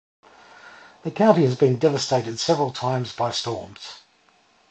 [1.03, 3.99] The county has been devastated several times by storms.